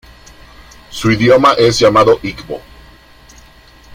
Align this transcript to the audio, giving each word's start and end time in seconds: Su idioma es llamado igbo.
Su 0.89 1.11
idioma 1.11 1.53
es 1.53 1.77
llamado 1.77 2.19
igbo. 2.23 2.59